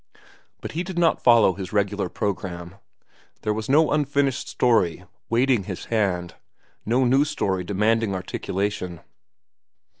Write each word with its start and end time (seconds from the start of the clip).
But 0.61 0.71
he 0.71 0.81
did 0.81 0.97
not 0.97 1.21
follow 1.21 1.53
his 1.53 1.71
regular 1.71 2.09
programme. 2.09 2.77
There 3.43 3.53
was 3.53 3.69
no 3.69 3.91
unfinished 3.91 4.49
story 4.49 5.03
waiting 5.29 5.65
his 5.65 5.85
hand, 5.93 6.33
no 6.87 7.05
new 7.05 7.23
story 7.23 7.63
demanding 7.63 8.15
articulation. 8.15 9.01